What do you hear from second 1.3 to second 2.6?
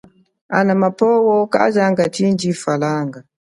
kazanga chindji